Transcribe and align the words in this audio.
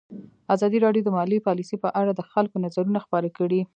ازادي 0.53 0.77
راډیو 0.85 1.05
د 1.05 1.09
مالي 1.17 1.37
پالیسي 1.47 1.77
په 1.83 1.89
اړه 1.99 2.11
د 2.15 2.21
خلکو 2.31 2.57
نظرونه 2.65 2.99
خپاره 3.05 3.29
کړي. 3.37 3.61